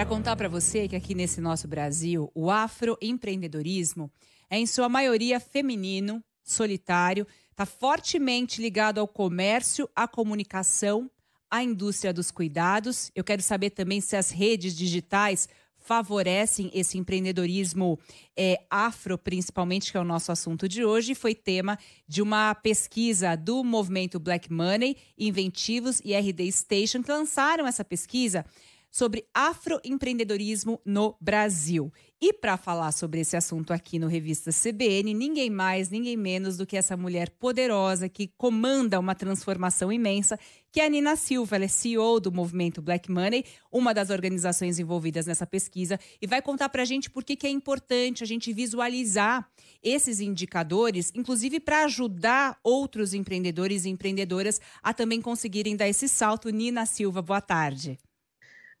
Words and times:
Para 0.00 0.08
contar 0.08 0.34
para 0.34 0.48
você 0.48 0.88
que 0.88 0.96
aqui 0.96 1.14
nesse 1.14 1.42
nosso 1.42 1.68
Brasil, 1.68 2.32
o 2.34 2.50
afroempreendedorismo 2.50 4.10
é 4.48 4.58
em 4.58 4.64
sua 4.64 4.88
maioria 4.88 5.38
feminino, 5.38 6.24
solitário, 6.42 7.26
está 7.50 7.66
fortemente 7.66 8.62
ligado 8.62 8.98
ao 8.98 9.06
comércio, 9.06 9.86
à 9.94 10.08
comunicação, 10.08 11.10
à 11.50 11.62
indústria 11.62 12.14
dos 12.14 12.30
cuidados. 12.30 13.10
Eu 13.14 13.22
quero 13.22 13.42
saber 13.42 13.68
também 13.68 14.00
se 14.00 14.16
as 14.16 14.30
redes 14.30 14.74
digitais 14.74 15.46
favorecem 15.76 16.70
esse 16.72 16.96
empreendedorismo 16.96 17.98
é, 18.34 18.64
afro, 18.70 19.18
principalmente, 19.18 19.90
que 19.90 19.98
é 19.98 20.00
o 20.00 20.04
nosso 20.04 20.32
assunto 20.32 20.66
de 20.66 20.82
hoje, 20.82 21.14
foi 21.14 21.34
tema 21.34 21.78
de 22.08 22.22
uma 22.22 22.54
pesquisa 22.54 23.36
do 23.36 23.62
movimento 23.64 24.18
Black 24.18 24.50
Money, 24.52 24.96
Inventivos 25.18 26.00
e 26.02 26.14
RD 26.14 26.52
Station, 26.52 27.02
que 27.02 27.12
lançaram 27.12 27.66
essa 27.66 27.84
pesquisa 27.84 28.46
sobre 28.90 29.24
afroempreendedorismo 29.32 30.80
no 30.84 31.16
Brasil. 31.20 31.92
E 32.22 32.34
para 32.34 32.58
falar 32.58 32.92
sobre 32.92 33.20
esse 33.20 33.34
assunto 33.34 33.72
aqui 33.72 33.98
no 33.98 34.06
Revista 34.06 34.50
CBN, 34.50 35.14
ninguém 35.14 35.48
mais, 35.48 35.88
ninguém 35.88 36.18
menos 36.18 36.58
do 36.58 36.66
que 36.66 36.76
essa 36.76 36.94
mulher 36.94 37.30
poderosa 37.30 38.10
que 38.10 38.30
comanda 38.36 39.00
uma 39.00 39.14
transformação 39.14 39.90
imensa, 39.90 40.38
que 40.70 40.80
é 40.80 40.84
a 40.84 40.88
Nina 40.90 41.16
Silva. 41.16 41.56
Ela 41.56 41.64
é 41.64 41.68
CEO 41.68 42.20
do 42.20 42.30
movimento 42.30 42.82
Black 42.82 43.10
Money, 43.10 43.44
uma 43.72 43.94
das 43.94 44.10
organizações 44.10 44.78
envolvidas 44.78 45.24
nessa 45.24 45.46
pesquisa, 45.46 45.98
e 46.20 46.26
vai 46.26 46.42
contar 46.42 46.68
para 46.68 46.82
a 46.82 46.84
gente 46.84 47.08
por 47.08 47.24
que, 47.24 47.36
que 47.36 47.46
é 47.46 47.50
importante 47.50 48.22
a 48.22 48.26
gente 48.26 48.52
visualizar 48.52 49.48
esses 49.82 50.20
indicadores, 50.20 51.10
inclusive 51.14 51.58
para 51.58 51.84
ajudar 51.84 52.58
outros 52.62 53.14
empreendedores 53.14 53.86
e 53.86 53.88
empreendedoras 53.88 54.60
a 54.82 54.92
também 54.92 55.22
conseguirem 55.22 55.74
dar 55.74 55.88
esse 55.88 56.06
salto. 56.06 56.50
Nina 56.50 56.84
Silva, 56.84 57.22
boa 57.22 57.40
tarde. 57.40 57.98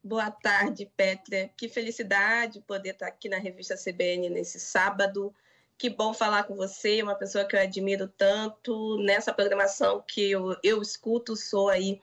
Boa 0.02 0.30
tarde, 0.30 0.90
Pétria. 0.96 1.50
Que 1.56 1.68
felicidade 1.68 2.60
poder 2.62 2.90
estar 2.90 3.06
aqui 3.06 3.28
na 3.28 3.36
revista 3.38 3.76
CBN 3.76 4.30
nesse 4.30 4.58
sábado. 4.58 5.34
Que 5.76 5.90
bom 5.90 6.14
falar 6.14 6.44
com 6.44 6.56
você, 6.56 7.02
uma 7.02 7.14
pessoa 7.14 7.44
que 7.44 7.54
eu 7.54 7.60
admiro 7.60 8.08
tanto 8.08 8.96
nessa 9.02 9.32
programação 9.32 10.02
que 10.06 10.30
eu, 10.30 10.56
eu 10.62 10.80
escuto, 10.80 11.36
sou 11.36 11.68
aí 11.68 12.00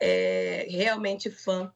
é, 0.00 0.66
realmente 0.68 1.30
fã 1.30 1.72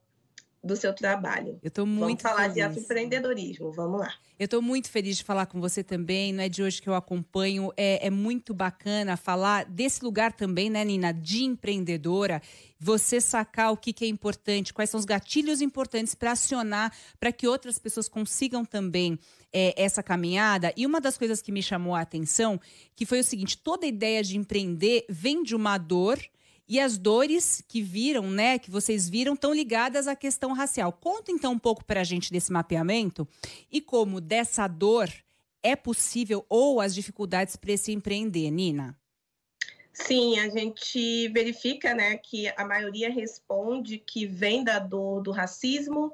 do 0.63 0.75
seu 0.75 0.93
trabalho. 0.93 1.59
Eu 1.63 1.69
estou 1.69 1.85
muito 1.85 2.21
Vamos 2.21 2.21
falar 2.21 2.53
feliz. 2.53 2.75
de 2.75 2.79
empreendedorismo, 2.81 3.71
vamos 3.71 3.99
lá. 3.99 4.13
Eu 4.37 4.45
estou 4.45 4.61
muito 4.61 4.89
feliz 4.89 5.17
de 5.17 5.23
falar 5.23 5.45
com 5.47 5.59
você 5.59 5.83
também, 5.83 6.31
não 6.33 6.43
é 6.43 6.49
de 6.49 6.61
hoje 6.61 6.81
que 6.81 6.89
eu 6.89 6.95
acompanho, 6.95 7.71
é, 7.75 8.05
é, 8.05 8.09
muito 8.09 8.53
bacana 8.53 9.17
falar 9.17 9.65
desse 9.65 10.03
lugar 10.03 10.33
também, 10.33 10.69
né, 10.69 10.83
Nina, 10.85 11.11
de 11.11 11.43
empreendedora, 11.43 12.41
você 12.79 13.19
sacar 13.21 13.71
o 13.71 13.77
que, 13.77 13.93
que 13.93 14.05
é 14.05 14.07
importante, 14.07 14.73
quais 14.73 14.89
são 14.89 14.99
os 14.99 15.05
gatilhos 15.05 15.61
importantes 15.61 16.15
para 16.15 16.31
acionar, 16.31 16.91
para 17.19 17.31
que 17.31 17.47
outras 17.47 17.77
pessoas 17.77 18.07
consigam 18.07 18.63
também 18.65 19.17
é, 19.53 19.73
essa 19.75 20.01
caminhada. 20.01 20.73
E 20.75 20.85
uma 20.85 21.01
das 21.01 21.17
coisas 21.17 21.41
que 21.41 21.51
me 21.51 21.61
chamou 21.61 21.95
a 21.95 22.01
atenção, 22.01 22.59
que 22.95 23.05
foi 23.05 23.19
o 23.19 23.23
seguinte, 23.23 23.57
toda 23.57 23.85
ideia 23.85 24.23
de 24.23 24.37
empreender 24.37 25.05
vem 25.09 25.43
de 25.43 25.55
uma 25.55 25.77
dor, 25.77 26.19
e 26.71 26.79
as 26.79 26.97
dores 26.97 27.61
que 27.67 27.81
viram, 27.81 28.31
né, 28.31 28.57
que 28.57 28.71
vocês 28.71 29.09
viram, 29.09 29.33
estão 29.33 29.53
ligadas 29.53 30.07
à 30.07 30.15
questão 30.15 30.53
racial. 30.53 30.93
Conta 30.93 31.29
então 31.29 31.51
um 31.51 31.59
pouco 31.59 31.83
para 31.83 31.99
a 31.99 32.03
gente 32.05 32.31
desse 32.31 32.49
mapeamento 32.49 33.27
e 33.69 33.81
como 33.81 34.21
dessa 34.21 34.65
dor 34.69 35.09
é 35.61 35.75
possível 35.75 36.45
ou 36.47 36.79
as 36.79 36.95
dificuldades 36.95 37.57
para 37.57 37.75
se 37.75 37.91
empreender, 37.91 38.49
Nina. 38.49 38.97
Sim, 39.91 40.39
a 40.39 40.47
gente 40.47 41.27
verifica, 41.27 41.93
né, 41.93 42.15
que 42.15 42.47
a 42.55 42.63
maioria 42.63 43.11
responde 43.11 43.97
que 43.97 44.25
vem 44.25 44.63
da 44.63 44.79
dor 44.79 45.21
do 45.21 45.31
racismo, 45.31 46.13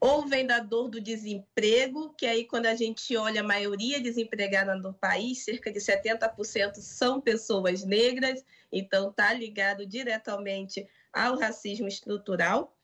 ou 0.00 0.26
vem 0.26 0.46
da 0.46 0.60
dor 0.60 0.88
do 0.88 1.00
desemprego, 1.00 2.14
que 2.16 2.26
aí 2.26 2.44
quando 2.44 2.66
a 2.66 2.74
gente 2.74 3.16
olha 3.16 3.40
a 3.40 3.44
maioria 3.44 4.00
desempregada 4.00 4.74
no 4.76 4.94
país, 4.94 5.44
cerca 5.44 5.72
de 5.72 5.80
70% 5.80 6.76
são 6.76 7.20
pessoas 7.20 7.84
negras, 7.84 8.44
então 8.70 9.10
está 9.10 9.32
ligado 9.32 9.84
diretamente 9.86 10.86
ao 11.12 11.38
racismo 11.38 11.88
estrutural. 11.88 12.76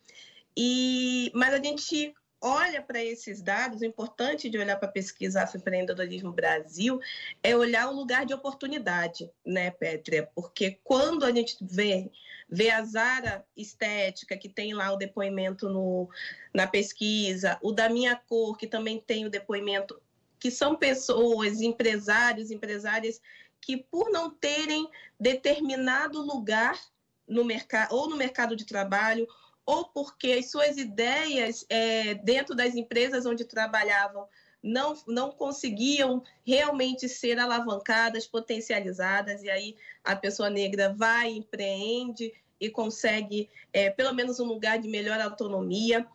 E 0.56 1.30
mas 1.34 1.54
a 1.54 1.62
gente 1.62 2.14
olha 2.44 2.82
para 2.82 3.03
esses 3.03 3.41
dados, 3.41 3.81
o 3.81 3.87
importante 3.87 4.50
de 4.50 4.59
olhar 4.59 4.77
para 4.77 4.87
a 4.87 4.93
pesquisa 4.93 5.43
Afroempreendedorismo 5.43 6.31
Brasil 6.31 7.00
é 7.43 7.56
olhar 7.56 7.88
o 7.88 7.97
lugar 7.97 8.27
de 8.27 8.34
oportunidade, 8.34 9.31
né, 9.47 9.71
Pétria? 9.71 10.28
Porque 10.34 10.78
quando 10.84 11.25
a 11.25 11.33
gente 11.33 11.56
vê, 11.62 12.10
vê 12.47 12.69
a 12.69 12.84
Zara 12.84 13.47
Estética, 13.56 14.37
que 14.37 14.50
tem 14.50 14.75
lá 14.75 14.93
o 14.93 14.99
depoimento 14.99 15.71
no, 15.71 16.06
na 16.53 16.66
pesquisa, 16.66 17.59
o 17.62 17.72
da 17.72 17.88
Minha 17.88 18.15
Cor, 18.15 18.59
que 18.59 18.66
também 18.66 19.00
tem 19.00 19.25
o 19.25 19.31
depoimento, 19.31 19.99
que 20.38 20.50
são 20.50 20.77
pessoas, 20.77 21.62
empresários, 21.62 22.50
empresárias, 22.50 23.22
que 23.59 23.78
por 23.78 24.10
não 24.10 24.28
terem 24.28 24.87
determinado 25.19 26.21
lugar 26.21 26.78
no 27.27 27.43
mercado, 27.43 27.94
ou 27.94 28.06
no 28.06 28.19
mercado 28.19 28.54
de 28.54 28.66
trabalho, 28.66 29.27
ou 29.66 29.86
porque 29.86 30.32
as 30.32 30.50
suas 30.50 30.76
ideias 30.76 31.64
é, 31.69 32.14
dentro 32.14 32.54
das 32.54 32.75
empresas 32.75 33.25
onde 33.25 33.44
trabalhavam 33.44 34.28
não, 34.62 34.94
não 35.06 35.30
conseguiam 35.30 36.22
realmente 36.44 37.08
ser 37.08 37.38
alavancadas, 37.38 38.26
potencializadas, 38.26 39.42
e 39.42 39.50
aí 39.50 39.76
a 40.03 40.16
pessoa 40.16 40.48
negra 40.48 40.94
vai, 40.94 41.30
empreende 41.30 42.32
e 42.58 42.70
consegue 42.70 43.50
é, 43.72 43.91
pelo 43.91 44.14
menos 44.14 44.41
um 44.41 44.47
lugar 44.47 44.78
de 44.78 44.88
melhor 44.88 45.20
autonomia. 45.20 46.06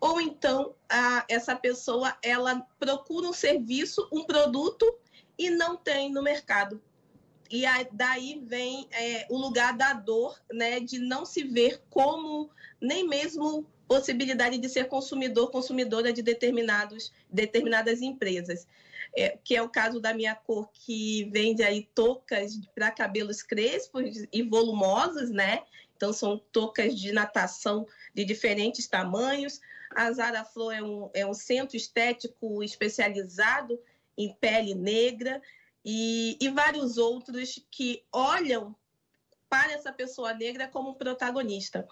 Ou 0.00 0.20
então 0.20 0.74
a, 0.88 1.24
essa 1.28 1.54
pessoa 1.54 2.16
ela 2.22 2.66
procura 2.78 3.28
um 3.28 3.32
serviço, 3.32 4.08
um 4.10 4.24
produto 4.24 4.86
e 5.36 5.50
não 5.50 5.76
tem 5.76 6.10
no 6.10 6.22
mercado. 6.22 6.80
E 7.50 7.64
aí, 7.64 7.86
daí 7.92 8.42
vem 8.44 8.86
é, 8.90 9.26
o 9.30 9.38
lugar 9.38 9.76
da 9.76 9.92
dor, 9.92 10.38
né, 10.52 10.80
de 10.80 10.98
não 10.98 11.24
se 11.24 11.42
ver 11.44 11.82
como 11.88 12.50
nem 12.80 13.06
mesmo 13.06 13.66
possibilidade 13.86 14.58
de 14.58 14.68
ser 14.68 14.86
consumidor, 14.86 15.50
consumidora 15.50 16.12
de 16.12 16.22
determinados, 16.22 17.10
determinadas 17.30 18.02
empresas. 18.02 18.66
É, 19.16 19.38
que 19.42 19.56
é 19.56 19.62
o 19.62 19.70
caso 19.70 19.98
da 19.98 20.12
minha 20.12 20.34
cor, 20.34 20.68
que 20.70 21.24
vende 21.32 21.62
aí 21.62 21.88
toucas 21.94 22.60
para 22.74 22.90
cabelos 22.90 23.42
crespos 23.42 24.26
e 24.30 24.42
volumosos, 24.42 25.30
né? 25.30 25.62
Então, 25.96 26.12
são 26.12 26.38
toucas 26.52 26.94
de 26.94 27.10
natação 27.10 27.86
de 28.14 28.22
diferentes 28.22 28.86
tamanhos. 28.86 29.60
A 29.90 30.12
Zara 30.12 30.44
Flor 30.44 30.72
é 30.72 30.82
um, 30.82 31.10
é 31.14 31.26
um 31.26 31.32
centro 31.32 31.74
estético 31.74 32.62
especializado 32.62 33.80
em 34.16 34.34
pele 34.34 34.74
negra 34.74 35.40
e, 35.90 36.36
e 36.38 36.50
vários 36.50 36.98
outros 36.98 37.58
que 37.70 38.04
olham 38.12 38.76
para 39.48 39.72
essa 39.72 39.90
pessoa 39.90 40.34
negra 40.34 40.68
como 40.68 40.96
protagonista. 40.96 41.88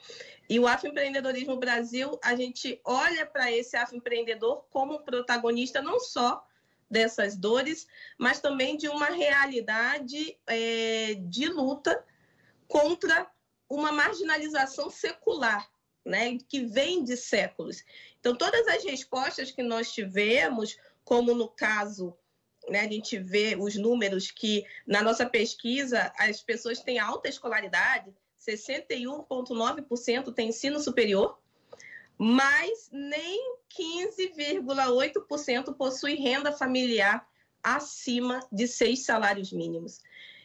E 0.50 0.60
o 0.60 0.66
Afroempreendedorismo 0.66 1.56
Brasil, 1.56 2.20
a 2.22 2.36
gente 2.36 2.78
olha 2.84 3.24
para 3.24 3.50
esse 3.50 3.74
afroempreendedor 3.74 4.66
como 4.68 5.00
protagonista 5.00 5.80
não 5.80 5.98
só 5.98 6.46
dessas 6.90 7.38
dores, 7.38 7.88
mas 8.18 8.38
também 8.38 8.76
de 8.76 8.86
uma 8.86 9.06
realidade 9.06 10.38
é, 10.46 11.14
de 11.14 11.48
luta 11.48 12.04
contra 12.68 13.26
uma 13.66 13.92
marginalização 13.92 14.90
secular, 14.90 15.66
né, 16.04 16.36
que 16.46 16.66
vem 16.66 17.02
de 17.02 17.16
séculos. 17.16 17.82
Então, 18.20 18.36
todas 18.36 18.68
as 18.68 18.84
respostas 18.84 19.50
que 19.50 19.62
nós 19.62 19.90
tivemos, 19.90 20.76
como 21.02 21.34
no 21.34 21.48
caso 21.48 22.14
né, 22.68 22.80
a 22.80 22.88
gente 22.88 23.18
vê 23.18 23.56
os 23.58 23.76
números 23.76 24.30
que 24.30 24.64
na 24.86 25.02
nossa 25.02 25.26
pesquisa 25.26 26.12
as 26.18 26.42
pessoas 26.42 26.80
têm 26.80 26.98
alta 26.98 27.28
escolaridade, 27.28 28.14
61,9% 28.40 30.34
têm 30.34 30.48
ensino 30.48 30.80
superior, 30.80 31.38
mas 32.18 32.88
nem 32.92 33.56
15,8% 33.70 35.76
possui 35.76 36.14
renda 36.14 36.52
familiar 36.52 37.26
acima 37.62 38.40
de 38.52 38.68
seis 38.68 39.04
salários 39.04 39.52
mínimos. 39.52 40.00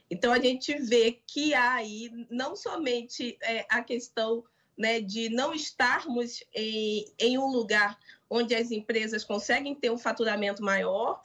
Então 0.09 0.33
a 0.33 0.39
gente 0.39 0.75
vê 0.77 1.21
que 1.25 1.53
há 1.53 1.75
aí 1.75 2.11
não 2.29 2.55
somente 2.55 3.37
é, 3.41 3.65
a 3.69 3.81
questão 3.81 4.43
né, 4.77 4.99
de 4.99 5.29
não 5.29 5.53
estarmos 5.53 6.43
em, 6.53 7.13
em 7.19 7.37
um 7.37 7.47
lugar 7.47 7.97
onde 8.29 8.53
as 8.55 8.71
empresas 8.71 9.23
conseguem 9.23 9.75
ter 9.75 9.91
um 9.91 9.97
faturamento 9.97 10.63
maior, 10.63 11.21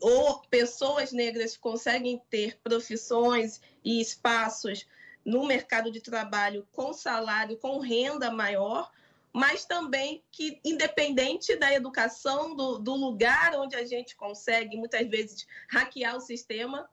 ou 0.00 0.40
pessoas 0.50 1.12
negras 1.12 1.56
conseguem 1.56 2.20
ter 2.30 2.58
profissões 2.62 3.60
e 3.84 4.00
espaços 4.00 4.86
no 5.24 5.46
mercado 5.46 5.90
de 5.90 6.00
trabalho 6.00 6.66
com 6.72 6.92
salário, 6.92 7.56
com 7.56 7.78
renda 7.78 8.30
maior, 8.30 8.90
mas 9.32 9.64
também 9.64 10.22
que, 10.30 10.60
independente 10.64 11.56
da 11.56 11.72
educação, 11.72 12.54
do, 12.54 12.78
do 12.78 12.94
lugar 12.94 13.54
onde 13.54 13.74
a 13.74 13.84
gente 13.84 14.14
consegue, 14.14 14.76
muitas 14.76 15.08
vezes, 15.08 15.46
hackear 15.68 16.16
o 16.16 16.20
sistema, 16.20 16.88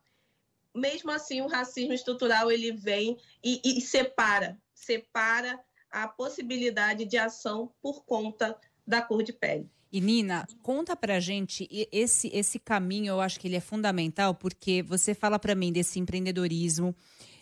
mesmo 0.74 1.12
assim 1.12 1.42
o 1.42 1.48
racismo 1.48 1.94
estrutural 1.94 2.52
ele 2.52 2.72
vem 2.72 3.18
e, 3.44 3.62
e 3.66 3.82
separa, 3.82 4.58
separa 4.74 5.60
a 5.92 6.08
possibilidade 6.08 7.06
de 7.06 7.18
ação 7.18 7.74
por 7.82 8.06
conta 8.06 8.58
da 8.90 9.02
cor 9.02 9.24
de 9.24 9.32
pele. 9.32 9.70
E 9.92 10.00
Nina, 10.02 10.48
conta 10.62 10.96
pra 10.96 11.20
gente 11.20 11.68
esse 11.92 12.30
esse 12.34 12.60
caminho, 12.60 13.12
eu 13.12 13.22
acho 13.22 13.40
que 13.40 13.48
ele 13.48 13.56
é 13.56 13.60
fundamental 13.62 14.36
porque 14.36 14.84
você 14.84 15.16
fala 15.16 15.40
para 15.40 15.56
mim 15.56 15.72
desse 15.72 16.00
empreendedorismo 16.00 16.96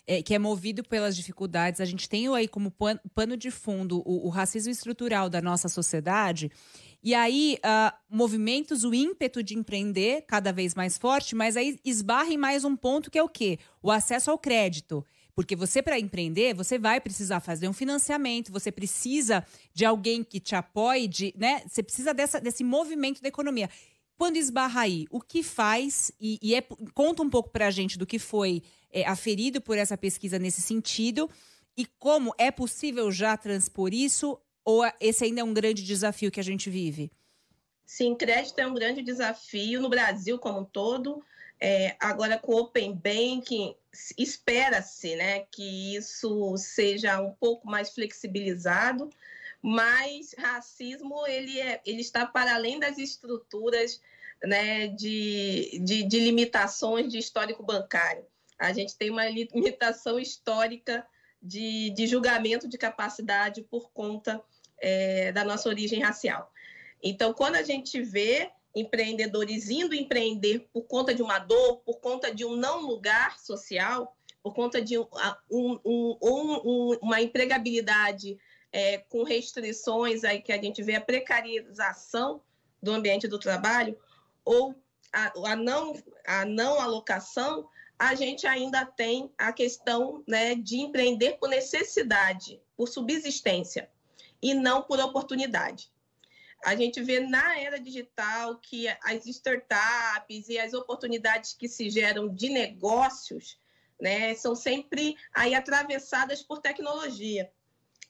é, 0.08 0.22
que 0.22 0.34
é 0.34 0.40
movido 0.40 0.82
pelas 0.84 1.16
dificuldades. 1.16 1.82
A 1.82 1.86
gente 1.86 2.08
tem 2.08 2.34
aí 2.34 2.48
como 2.48 2.74
pano 3.14 3.36
de 3.36 3.52
fundo 3.52 4.02
o, 4.06 4.28
o 4.28 4.30
racismo 4.30 4.72
estrutural 4.72 5.30
da 5.30 5.42
nossa 5.42 5.68
sociedade. 5.68 6.50
E 7.04 7.14
aí, 7.14 7.58
uh, 7.60 7.96
movimentos, 8.10 8.84
o 8.84 8.94
ímpeto 8.94 9.44
de 9.44 9.56
empreender 9.56 10.24
cada 10.26 10.52
vez 10.52 10.74
mais 10.74 10.98
forte, 10.98 11.36
mas 11.36 11.56
aí 11.56 11.78
esbarra 11.86 12.30
em 12.30 12.38
mais 12.38 12.64
um 12.64 12.76
ponto 12.76 13.12
que 13.12 13.20
é 13.20 13.24
o 13.24 13.30
quê? 13.30 13.60
O 13.82 13.92
acesso 13.92 14.32
ao 14.32 14.38
crédito. 14.38 15.06
Porque 15.38 15.56
você, 15.56 15.84
para 15.84 16.00
empreender, 16.00 16.56
você 16.56 16.80
vai 16.80 17.00
precisar 17.00 17.40
fazer 17.40 17.70
um 17.70 17.74
financiamento, 17.74 18.52
você 18.52 18.72
precisa 18.72 19.46
de 19.72 19.86
alguém 19.86 20.24
que 20.24 20.40
te 20.40 20.56
apoie, 20.56 21.08
de, 21.08 21.32
né? 21.38 21.62
Você 21.68 21.84
precisa 21.84 22.12
dessa, 22.12 22.42
desse 22.42 22.64
movimento 22.64 23.22
da 23.22 23.28
economia. 23.28 23.70
Quando 24.18 24.38
esbarra 24.38 24.82
aí, 24.82 25.06
o 25.12 25.22
que 25.22 25.44
faz? 25.44 26.12
E, 26.20 26.40
e 26.42 26.56
é, 26.56 26.64
conta 26.96 27.22
um 27.22 27.30
pouco 27.30 27.52
para 27.52 27.68
a 27.68 27.70
gente 27.70 28.00
do 28.00 28.06
que 28.08 28.18
foi 28.18 28.64
é, 28.92 29.08
aferido 29.08 29.62
por 29.62 29.78
essa 29.78 29.96
pesquisa 29.96 30.40
nesse 30.40 30.60
sentido 30.60 31.30
e 31.78 31.86
como 31.86 32.34
é 32.40 32.50
possível 32.50 33.12
já 33.12 33.38
transpor 33.38 33.94
isso 33.94 34.40
ou 34.66 34.84
esse 35.00 35.24
ainda 35.24 35.42
é 35.42 35.44
um 35.44 35.54
grande 35.54 35.84
desafio 35.84 36.32
que 36.32 36.40
a 36.40 36.44
gente 36.44 36.68
vive? 36.68 37.12
Sim, 37.86 38.16
crédito 38.16 38.58
é 38.58 38.66
um 38.66 38.74
grande 38.74 39.04
desafio 39.04 39.82
no 39.82 39.88
Brasil 39.88 40.40
como 40.40 40.62
um 40.62 40.66
todo. 40.66 41.24
É, 41.60 41.96
agora, 42.00 42.38
com 42.40 42.54
o 42.54 42.60
Open 42.62 42.94
Banking, 42.96 43.76
espera-se 44.18 45.16
né, 45.16 45.42
que 45.52 45.96
isso 45.96 46.56
seja 46.58 47.20
um 47.22 47.32
pouco 47.34 47.68
mais 47.68 47.90
flexibilizado, 47.90 49.10
mas 49.62 50.36
racismo 50.38 51.26
ele, 51.28 51.60
é, 51.60 51.82
ele 51.86 52.02
está 52.02 52.26
para 52.26 52.56
além 52.56 52.80
das 52.80 52.98
estruturas 52.98 54.02
né, 54.44 54.88
de, 54.88 55.80
de, 55.84 56.04
de 56.04 56.20
limitações 56.20 57.12
de 57.12 57.18
histórico 57.18 57.64
bancário. 57.64 58.26
A 58.58 58.74
gente 58.74 58.96
tem 58.96 59.10
uma 59.10 59.28
limitação 59.28 60.20
histórica 60.20 61.06
de, 61.42 61.92
de 61.92 62.08
julgamento 62.08 62.68
de 62.68 62.78
capacidade 62.78 63.62
por 63.62 63.92
conta 63.92 64.42
é, 64.80 65.32
da 65.32 65.44
nossa 65.44 65.70
origem 65.70 66.02
racial. 66.02 66.52
Então, 67.02 67.34
quando 67.34 67.56
a 67.56 67.64
gente 67.64 68.02
vê 68.02 68.52
empreendedores 68.80 69.70
indo 69.70 69.96
empreender 69.96 70.68
por 70.72 70.84
conta 70.84 71.14
de 71.14 71.22
uma 71.22 71.40
dor, 71.40 71.78
por 71.78 72.00
conta 72.00 72.34
de 72.34 72.46
um 72.46 72.56
não 72.56 72.82
lugar 72.82 73.40
social, 73.40 74.16
por 74.44 74.54
conta 74.54 74.82
de 74.82 74.98
um, 74.98 75.08
um, 75.50 76.18
um, 76.22 76.98
uma 77.02 77.22
empregabilidade 77.22 78.38
é, 78.72 79.00
com 79.10 79.24
restrições 79.24 80.24
aí 80.24 80.42
que 80.42 80.54
a 80.54 80.62
gente 80.62 80.84
vê 80.84 80.96
a 80.96 81.02
precarização 81.02 82.42
do 82.82 82.92
ambiente 82.92 83.28
do 83.28 83.40
trabalho 83.40 83.98
ou 84.46 84.76
a, 85.12 85.52
a, 85.52 85.56
não, 85.56 85.94
a 86.26 86.46
não 86.46 86.80
alocação, 86.80 87.68
a 87.98 88.14
gente 88.14 88.46
ainda 88.46 88.86
tem 88.86 89.32
a 89.38 89.52
questão 89.52 90.24
né, 90.28 90.54
de 90.54 90.78
empreender 90.78 91.38
por 91.40 91.50
necessidade, 91.50 92.62
por 92.76 92.88
subsistência, 92.88 93.90
e 94.42 94.54
não 94.54 94.84
por 94.84 95.00
oportunidade. 95.00 95.92
A 96.64 96.76
gente 96.76 97.02
vê 97.02 97.20
na 97.20 97.60
era 97.60 97.80
digital 97.80 98.58
que 98.58 98.88
as 99.04 99.26
startups 99.26 100.50
e 100.50 100.58
as 100.58 100.74
oportunidades 100.74 101.54
que 101.54 101.68
se 101.68 101.90
geram 101.90 102.28
de 102.28 102.50
negócios 102.50 103.60
né, 104.00 104.36
são 104.36 104.56
sempre 104.56 105.16
aí 105.34 105.56
atravessadas 105.56 106.42
por 106.42 106.60
tecnologia. 106.60 107.52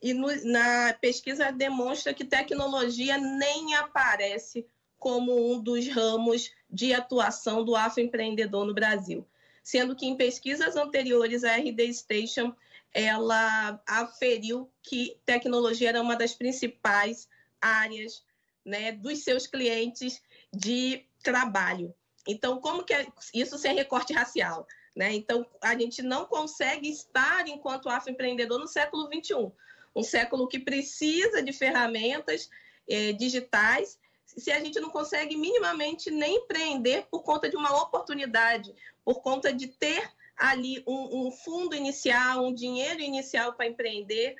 E 0.02 0.14
no, 0.14 0.28
na 0.46 0.94
pesquisa 0.94 1.52
demonstra 1.52 2.14
que 2.14 2.26
tecnologia 2.26 3.18
nem 3.18 3.76
aparece 3.76 4.66
como 5.00 5.54
um 5.54 5.62
dos 5.62 5.88
ramos 5.88 6.52
de 6.70 6.94
atuação 6.94 7.64
do 7.64 7.76
afroempreendedor 7.76 8.66
no 8.66 8.74
Brasil. 8.74 9.26
Sendo 9.64 9.96
que 9.96 10.06
em 10.06 10.16
pesquisas 10.16 10.76
anteriores, 10.76 11.44
a 11.44 11.56
RD 11.58 11.94
Station 11.94 12.54
ela 12.94 13.82
aferiu 13.86 14.72
que 14.82 15.20
tecnologia 15.26 15.90
era 15.90 16.02
uma 16.02 16.16
das 16.16 16.34
principais 16.34 17.28
áreas 17.62 18.24
né, 18.68 18.92
dos 18.92 19.24
seus 19.24 19.48
clientes 19.48 20.22
de 20.54 21.06
trabalho. 21.24 21.96
Então, 22.28 22.60
como 22.60 22.84
que 22.84 22.94
é 22.94 23.08
isso 23.34 23.58
sem 23.58 23.74
recorte 23.74 24.12
racial? 24.12 24.68
Né? 24.94 25.14
Então, 25.14 25.46
a 25.62 25.74
gente 25.78 26.02
não 26.02 26.26
consegue 26.26 26.90
estar 26.90 27.48
enquanto 27.48 27.88
afroempreendedor 27.88 28.60
no 28.60 28.68
século 28.68 29.08
XXI, 29.08 29.52
um 29.96 30.04
século 30.04 30.48
que 30.48 30.60
precisa 30.60 31.42
de 31.42 31.54
ferramentas 31.54 32.50
eh, 32.90 33.14
digitais, 33.14 33.98
se 34.26 34.52
a 34.52 34.60
gente 34.60 34.80
não 34.82 34.90
consegue 34.90 35.38
minimamente 35.38 36.12
nem 36.12 36.36
empreender 36.36 37.08
por 37.10 37.24
conta 37.24 37.50
de 37.50 37.56
uma 37.56 37.82
oportunidade, 37.82 38.76
por 39.06 39.22
conta 39.22 39.54
de 39.54 39.68
ter 39.68 40.12
ali 40.36 40.84
um, 40.86 41.28
um 41.28 41.32
fundo 41.32 41.74
inicial, 41.74 42.46
um 42.46 42.54
dinheiro 42.54 43.00
inicial 43.00 43.54
para 43.54 43.66
empreender, 43.66 44.36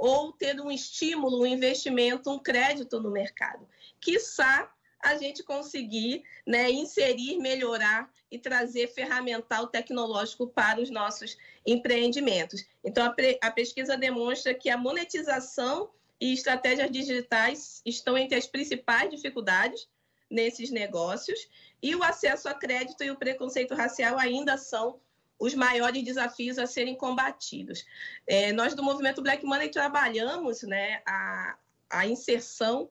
ou 0.00 0.32
ter 0.32 0.58
um 0.58 0.70
estímulo, 0.70 1.42
um 1.42 1.46
investimento, 1.46 2.30
um 2.30 2.38
crédito 2.38 2.98
no 2.98 3.10
mercado. 3.10 3.68
Quiçá 4.00 4.72
a 4.98 5.14
gente 5.16 5.42
conseguir 5.42 6.24
né, 6.46 6.70
inserir, 6.70 7.38
melhorar 7.38 8.10
e 8.30 8.38
trazer 8.38 8.88
ferramental 8.88 9.66
tecnológico 9.66 10.46
para 10.46 10.80
os 10.80 10.88
nossos 10.88 11.36
empreendimentos. 11.66 12.64
Então, 12.82 13.04
a, 13.04 13.14
a 13.46 13.50
pesquisa 13.50 13.96
demonstra 13.96 14.54
que 14.54 14.70
a 14.70 14.76
monetização 14.76 15.90
e 16.18 16.32
estratégias 16.32 16.90
digitais 16.90 17.82
estão 17.84 18.16
entre 18.16 18.38
as 18.38 18.46
principais 18.46 19.10
dificuldades 19.10 19.86
nesses 20.30 20.70
negócios, 20.70 21.48
e 21.82 21.94
o 21.94 22.02
acesso 22.02 22.48
a 22.48 22.54
crédito 22.54 23.02
e 23.02 23.10
o 23.10 23.16
preconceito 23.16 23.74
racial 23.74 24.18
ainda 24.18 24.56
são 24.56 25.00
os 25.40 25.54
maiores 25.54 26.04
desafios 26.04 26.58
a 26.58 26.66
serem 26.66 26.94
combatidos. 26.94 27.84
É, 28.26 28.52
nós 28.52 28.74
do 28.74 28.82
movimento 28.82 29.22
Black 29.22 29.44
Money 29.44 29.70
trabalhamos 29.70 30.62
né, 30.62 31.00
a, 31.06 31.56
a 31.88 32.06
inserção 32.06 32.90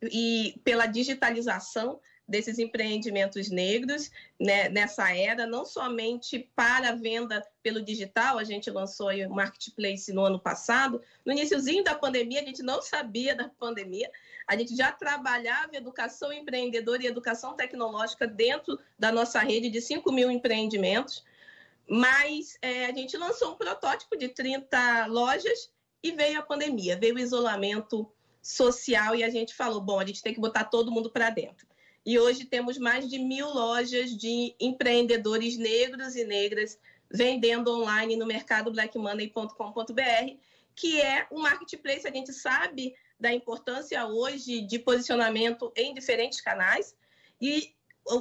e 0.00 0.54
pela 0.64 0.86
digitalização 0.86 2.00
desses 2.28 2.58
empreendimentos 2.58 3.48
negros 3.48 4.10
né, 4.38 4.68
nessa 4.68 5.16
era, 5.16 5.46
não 5.46 5.64
somente 5.64 6.50
para 6.54 6.90
a 6.90 6.94
venda 6.94 7.42
pelo 7.62 7.82
digital, 7.82 8.38
a 8.38 8.44
gente 8.44 8.70
lançou 8.70 9.10
o 9.10 9.34
Marketplace 9.34 10.12
no 10.12 10.24
ano 10.24 10.38
passado, 10.38 11.00
no 11.24 11.32
iníciozinho 11.32 11.82
da 11.82 11.94
pandemia, 11.94 12.42
a 12.42 12.44
gente 12.44 12.62
não 12.62 12.82
sabia 12.82 13.34
da 13.34 13.48
pandemia, 13.48 14.10
a 14.46 14.54
gente 14.56 14.76
já 14.76 14.92
trabalhava 14.92 15.74
educação 15.74 16.30
empreendedora 16.30 17.02
e 17.02 17.06
educação 17.06 17.54
tecnológica 17.54 18.26
dentro 18.26 18.78
da 18.98 19.10
nossa 19.10 19.40
rede 19.40 19.70
de 19.70 19.80
5 19.80 20.12
mil 20.12 20.30
empreendimentos, 20.30 21.24
mas 21.88 22.58
é, 22.60 22.86
a 22.86 22.92
gente 22.92 23.16
lançou 23.16 23.52
um 23.52 23.56
protótipo 23.56 24.16
de 24.16 24.28
30 24.28 25.06
lojas 25.06 25.70
e 26.02 26.12
veio 26.12 26.38
a 26.38 26.42
pandemia, 26.42 26.98
veio 26.98 27.16
o 27.16 27.18
isolamento 27.18 28.10
social 28.42 29.14
e 29.14 29.24
a 29.24 29.30
gente 29.30 29.54
falou: 29.54 29.80
bom, 29.80 29.98
a 29.98 30.04
gente 30.04 30.22
tem 30.22 30.34
que 30.34 30.40
botar 30.40 30.64
todo 30.64 30.90
mundo 30.90 31.10
para 31.10 31.30
dentro. 31.30 31.66
E 32.04 32.18
hoje 32.18 32.44
temos 32.44 32.78
mais 32.78 33.08
de 33.08 33.18
mil 33.18 33.48
lojas 33.48 34.16
de 34.16 34.54
empreendedores 34.60 35.56
negros 35.56 36.14
e 36.16 36.24
negras 36.24 36.78
vendendo 37.10 37.70
online 37.70 38.16
no 38.16 38.26
mercado 38.26 38.70
blackmoney.com.br, 38.70 40.36
que 40.74 41.00
é 41.00 41.26
um 41.30 41.40
marketplace. 41.40 42.06
A 42.06 42.12
gente 42.12 42.32
sabe 42.32 42.94
da 43.18 43.32
importância 43.32 44.06
hoje 44.06 44.60
de 44.60 44.78
posicionamento 44.78 45.72
em 45.76 45.92
diferentes 45.92 46.40
canais 46.40 46.94
e 47.40 47.74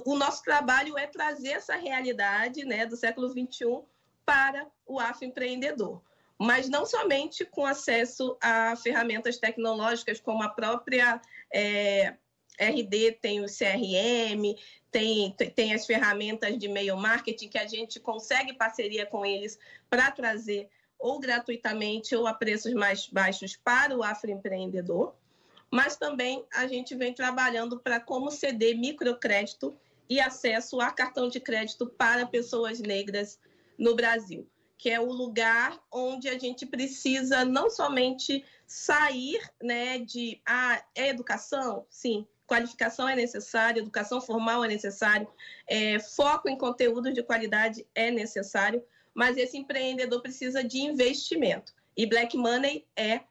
o 0.05 0.15
nosso 0.15 0.43
trabalho 0.43 0.97
é 0.97 1.07
trazer 1.07 1.49
essa 1.49 1.75
realidade 1.75 2.65
né, 2.65 2.85
do 2.85 2.97
século 2.97 3.29
XXI 3.29 3.83
para 4.25 4.67
o 4.85 4.99
afroempreendedor. 4.99 6.01
Mas 6.37 6.69
não 6.69 6.85
somente 6.85 7.45
com 7.45 7.65
acesso 7.65 8.37
a 8.41 8.75
ferramentas 8.75 9.37
tecnológicas, 9.37 10.19
como 10.19 10.43
a 10.43 10.49
própria 10.49 11.19
é, 11.51 12.13
RD 12.59 13.13
tem 13.21 13.41
o 13.41 13.45
CRM, 13.45 14.55
tem, 14.91 15.31
tem 15.31 15.73
as 15.73 15.85
ferramentas 15.85 16.57
de 16.57 16.65
e-mail 16.65 16.97
marketing 16.97 17.49
que 17.49 17.57
a 17.57 17.67
gente 17.67 17.99
consegue 17.99 18.53
parceria 18.53 19.05
com 19.05 19.25
eles 19.25 19.57
para 19.89 20.11
trazer 20.11 20.69
ou 20.99 21.19
gratuitamente 21.19 22.15
ou 22.15 22.27
a 22.27 22.33
preços 22.33 22.73
mais 22.73 23.07
baixos 23.07 23.55
para 23.55 23.95
o 23.95 24.03
afroempreendedor 24.03 25.13
mas 25.71 25.97
também 25.97 26.45
a 26.53 26.67
gente 26.67 26.95
vem 26.95 27.13
trabalhando 27.13 27.79
para 27.79 27.99
como 27.99 28.31
ceder 28.31 28.77
microcrédito 28.77 29.75
e 30.09 30.19
acesso 30.19 30.79
a 30.79 30.91
cartão 30.91 31.27
de 31.27 31.39
crédito 31.39 31.87
para 31.87 32.25
pessoas 32.25 32.79
negras 32.79 33.39
no 33.77 33.95
Brasil, 33.95 34.49
que 34.77 34.89
é 34.89 34.99
o 34.99 35.11
lugar 35.11 35.77
onde 35.91 36.29
a 36.29 36.37
gente 36.37 36.65
precisa 36.65 37.43
não 37.43 37.69
somente 37.69 38.43
sair 38.65 39.39
né, 39.61 39.99
de 39.99 40.41
ah, 40.45 40.81
é 40.95 41.09
educação? 41.09 41.85
Sim, 41.89 42.25
qualificação 42.45 43.07
é 43.07 43.15
necessária, 43.15 43.81
educação 43.81 44.21
formal 44.21 44.63
é 44.63 44.67
necessário, 44.67 45.27
é, 45.67 45.99
foco 45.99 46.47
em 46.47 46.57
conteúdos 46.57 47.13
de 47.13 47.21
qualidade 47.21 47.85
é 47.93 48.09
necessário, 48.09 48.83
mas 49.13 49.35
esse 49.35 49.57
empreendedor 49.57 50.21
precisa 50.21 50.63
de 50.63 50.79
investimento. 50.79 51.73
E 51.95 52.05
Black 52.05 52.37
Money 52.37 52.85
é 52.95 53.21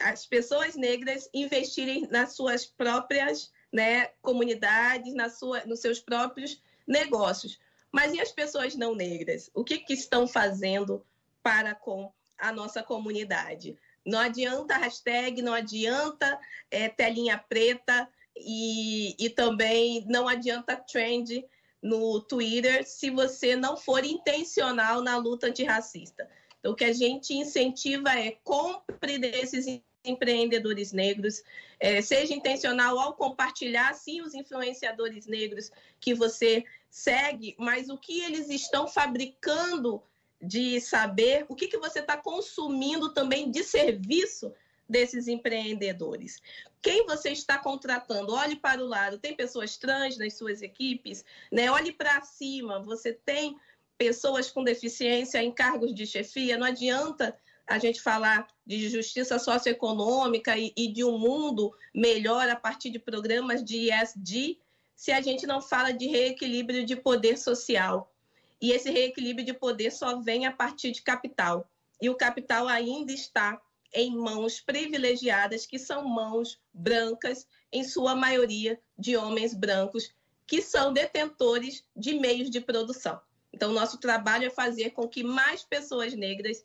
as 0.00 0.26
pessoas 0.26 0.74
negras 0.74 1.28
investirem 1.32 2.08
nas 2.10 2.34
suas 2.34 2.66
próprias 2.66 3.52
né, 3.72 4.06
comunidades, 4.20 5.14
na 5.14 5.28
sua, 5.28 5.64
nos 5.64 5.80
seus 5.80 6.00
próprios 6.00 6.62
negócios. 6.86 7.58
Mas 7.90 8.14
e 8.14 8.20
as 8.20 8.32
pessoas 8.32 8.74
não 8.74 8.94
negras? 8.94 9.50
O 9.54 9.64
que, 9.64 9.78
que 9.78 9.92
estão 9.92 10.26
fazendo 10.26 11.04
para 11.42 11.74
com 11.74 12.12
a 12.38 12.52
nossa 12.52 12.82
comunidade? 12.82 13.76
Não 14.04 14.18
adianta 14.18 14.76
hashtag, 14.76 15.42
não 15.42 15.52
adianta 15.52 16.40
é, 16.70 16.88
telinha 16.88 17.38
preta 17.38 18.08
e, 18.36 19.14
e 19.18 19.30
também 19.30 20.04
não 20.08 20.26
adianta 20.26 20.76
trend 20.76 21.44
no 21.82 22.20
Twitter 22.20 22.86
se 22.86 23.10
você 23.10 23.56
não 23.56 23.76
for 23.76 24.04
intencional 24.04 25.02
na 25.02 25.16
luta 25.16 25.48
antirracista. 25.48 26.28
Então, 26.62 26.72
o 26.72 26.76
que 26.76 26.84
a 26.84 26.92
gente 26.92 27.34
incentiva 27.34 28.16
é 28.16 28.38
compre 28.44 29.18
desses 29.18 29.82
empreendedores 30.04 30.92
negros, 30.92 31.42
é, 31.80 32.00
seja 32.00 32.32
intencional 32.32 32.98
ao 33.00 33.14
compartilhar, 33.14 33.92
sim, 33.94 34.20
os 34.20 34.32
influenciadores 34.32 35.26
negros 35.26 35.72
que 36.00 36.14
você 36.14 36.64
segue, 36.88 37.56
mas 37.58 37.88
o 37.88 37.98
que 37.98 38.20
eles 38.20 38.48
estão 38.48 38.86
fabricando 38.86 40.00
de 40.40 40.80
saber, 40.80 41.46
o 41.48 41.56
que, 41.56 41.66
que 41.66 41.78
você 41.78 41.98
está 41.98 42.16
consumindo 42.16 43.12
também 43.12 43.50
de 43.50 43.64
serviço 43.64 44.52
desses 44.88 45.26
empreendedores. 45.26 46.40
Quem 46.80 47.06
você 47.06 47.30
está 47.30 47.58
contratando? 47.58 48.34
Olhe 48.34 48.56
para 48.56 48.82
o 48.82 48.86
lado. 48.86 49.18
Tem 49.18 49.34
pessoas 49.34 49.76
trans 49.76 50.18
nas 50.18 50.34
suas 50.34 50.62
equipes? 50.62 51.24
Né? 51.50 51.70
Olhe 51.70 51.92
para 51.92 52.20
cima. 52.22 52.80
Você 52.80 53.12
tem 53.12 53.56
pessoas 54.02 54.50
com 54.50 54.64
deficiência 54.64 55.40
em 55.40 55.52
cargos 55.52 55.94
de 55.94 56.04
chefia? 56.04 56.58
Não 56.58 56.66
adianta 56.66 57.38
a 57.64 57.78
gente 57.78 58.02
falar 58.02 58.48
de 58.66 58.88
justiça 58.88 59.38
socioeconômica 59.38 60.58
e, 60.58 60.72
e 60.76 60.88
de 60.88 61.04
um 61.04 61.16
mundo 61.16 61.72
melhor 61.94 62.48
a 62.48 62.56
partir 62.56 62.90
de 62.90 62.98
programas 62.98 63.62
de 63.62 63.92
ESG, 63.92 64.58
se 64.96 65.12
a 65.12 65.20
gente 65.20 65.46
não 65.46 65.62
fala 65.62 65.92
de 65.92 66.08
reequilíbrio 66.08 66.84
de 66.84 66.96
poder 66.96 67.38
social. 67.38 68.12
E 68.60 68.72
esse 68.72 68.90
reequilíbrio 68.90 69.46
de 69.46 69.54
poder 69.54 69.92
só 69.92 70.20
vem 70.20 70.46
a 70.46 70.52
partir 70.52 70.90
de 70.90 71.00
capital. 71.00 71.70
E 72.00 72.10
o 72.10 72.16
capital 72.16 72.66
ainda 72.66 73.12
está 73.12 73.62
em 73.94 74.16
mãos 74.16 74.60
privilegiadas, 74.60 75.64
que 75.64 75.78
são 75.78 76.08
mãos 76.08 76.60
brancas, 76.74 77.46
em 77.70 77.84
sua 77.84 78.16
maioria 78.16 78.80
de 78.98 79.16
homens 79.16 79.54
brancos, 79.54 80.12
que 80.44 80.60
são 80.60 80.92
detentores 80.92 81.84
de 81.96 82.14
meios 82.14 82.50
de 82.50 82.60
produção. 82.60 83.20
Então, 83.62 83.72
nosso 83.72 83.96
trabalho 83.96 84.46
é 84.46 84.50
fazer 84.50 84.90
com 84.90 85.08
que 85.08 85.22
mais 85.22 85.62
pessoas 85.62 86.14
negras 86.14 86.64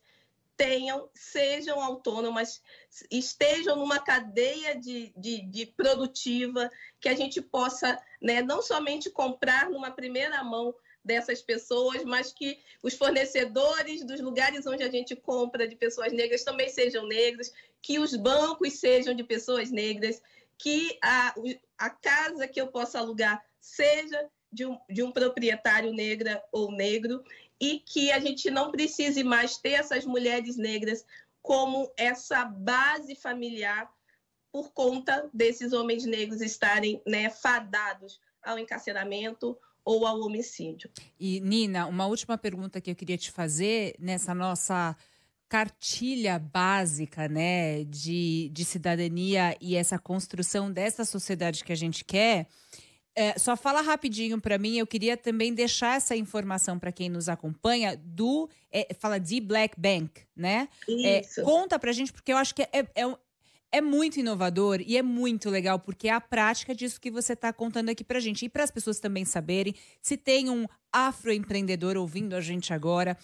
tenham, 0.55 1.07
sejam 1.13 1.79
autônomas, 1.79 2.59
estejam 3.11 3.75
numa 3.75 3.99
cadeia 3.99 4.75
de, 4.75 5.13
de, 5.15 5.43
de 5.43 5.67
produtiva, 5.67 6.71
que 6.99 7.07
a 7.07 7.15
gente 7.15 7.39
possa 7.39 8.01
né, 8.19 8.41
não 8.41 8.63
somente 8.63 9.11
comprar 9.11 9.69
numa 9.69 9.91
primeira 9.91 10.43
mão 10.43 10.73
dessas 11.05 11.39
pessoas, 11.39 12.03
mas 12.03 12.33
que 12.33 12.57
os 12.81 12.95
fornecedores 12.95 14.03
dos 14.03 14.19
lugares 14.19 14.65
onde 14.65 14.81
a 14.81 14.89
gente 14.89 15.15
compra 15.15 15.67
de 15.67 15.75
pessoas 15.75 16.11
negras 16.11 16.43
também 16.43 16.67
sejam 16.67 17.05
negros, 17.05 17.51
que 17.79 17.99
os 17.99 18.15
bancos 18.15 18.73
sejam 18.79 19.13
de 19.13 19.23
pessoas 19.23 19.69
negras, 19.69 20.19
que 20.57 20.97
a, 21.03 21.35
a 21.77 21.91
casa 21.91 22.47
que 22.47 22.59
eu 22.59 22.69
possa 22.69 22.97
alugar 22.97 23.45
seja 23.61 24.27
de 24.51 24.65
um, 24.65 24.77
de 24.89 25.03
um 25.03 25.11
proprietário 25.11 25.93
negra 25.93 26.43
ou 26.51 26.71
negro 26.71 27.23
e 27.59 27.79
que 27.79 28.11
a 28.11 28.19
gente 28.19 28.49
não 28.49 28.71
precise 28.71 29.23
mais 29.23 29.57
ter 29.57 29.71
essas 29.71 30.05
mulheres 30.05 30.57
negras 30.57 31.05
como 31.41 31.91
essa 31.97 32.45
base 32.45 33.15
familiar 33.15 33.89
por 34.51 34.71
conta 34.71 35.29
desses 35.33 35.73
homens 35.73 36.05
negros 36.05 36.41
estarem 36.41 37.01
né, 37.05 37.29
fadados 37.29 38.19
ao 38.43 38.57
encarceramento 38.57 39.57
ou 39.83 40.05
ao 40.05 40.19
homicídio. 40.19 40.89
E 41.19 41.39
Nina, 41.39 41.85
uma 41.85 42.05
última 42.05 42.37
pergunta 42.37 42.81
que 42.81 42.91
eu 42.91 42.95
queria 42.95 43.17
te 43.17 43.31
fazer 43.31 43.95
nessa 43.99 44.33
nossa 44.33 44.95
cartilha 45.47 46.37
básica, 46.37 47.27
né, 47.27 47.85
de, 47.85 48.49
de 48.51 48.65
cidadania 48.65 49.55
e 49.61 49.75
essa 49.75 49.97
construção 49.97 50.71
dessa 50.71 51.05
sociedade 51.05 51.63
que 51.63 51.71
a 51.71 51.77
gente 51.77 52.03
quer. 52.03 52.47
É, 53.19 53.39
só 53.39 53.57
fala 53.57 53.81
rapidinho 53.81 54.39
para 54.39 54.59
mim. 54.59 54.77
Eu 54.77 54.85
queria 54.85 55.17
também 55.17 55.51
deixar 55.51 55.97
essa 55.97 56.15
informação 56.15 56.77
para 56.77 56.91
quem 56.91 57.09
nos 57.09 57.27
acompanha 57.27 57.97
do 57.97 58.47
é, 58.71 58.93
fala 58.93 59.19
de 59.19 59.41
Black 59.41 59.73
Bank, 59.75 60.21
né? 60.35 60.69
É, 61.03 61.21
conta 61.43 61.79
para 61.79 61.91
gente 61.91 62.13
porque 62.13 62.31
eu 62.31 62.37
acho 62.37 62.53
que 62.53 62.61
é, 62.61 62.69
é, 62.73 63.17
é, 63.71 63.81
muito 63.81 64.19
inovador 64.19 64.81
e 64.85 64.95
é 64.95 65.01
muito 65.01 65.49
legal 65.49 65.79
porque 65.79 66.07
é 66.07 66.11
a 66.11 66.21
prática 66.21 66.75
disso 66.75 67.01
que 67.01 67.09
você 67.09 67.33
está 67.33 67.51
contando 67.51 67.89
aqui 67.89 68.03
para 68.03 68.19
gente 68.19 68.45
e 68.45 68.49
para 68.49 68.63
as 68.63 68.69
pessoas 68.69 68.99
também 68.99 69.25
saberem 69.25 69.73
se 69.99 70.15
tem 70.15 70.51
um 70.51 70.67
afroempreendedor 70.93 71.97
ouvindo 71.97 72.35
a 72.35 72.41
gente 72.41 72.71
agora 72.71 73.17